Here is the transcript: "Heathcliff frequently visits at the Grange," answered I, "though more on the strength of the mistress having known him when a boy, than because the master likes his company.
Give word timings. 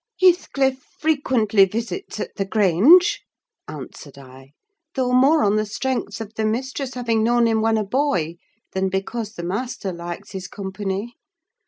"Heathcliff 0.19 0.79
frequently 0.97 1.63
visits 1.65 2.19
at 2.19 2.33
the 2.35 2.43
Grange," 2.43 3.21
answered 3.67 4.17
I, 4.17 4.53
"though 4.95 5.11
more 5.11 5.43
on 5.43 5.57
the 5.57 5.65
strength 5.67 6.19
of 6.19 6.33
the 6.33 6.43
mistress 6.43 6.95
having 6.95 7.23
known 7.23 7.45
him 7.45 7.61
when 7.61 7.77
a 7.77 7.83
boy, 7.83 8.37
than 8.71 8.89
because 8.89 9.33
the 9.33 9.43
master 9.43 9.93
likes 9.93 10.31
his 10.31 10.47
company. 10.47 11.17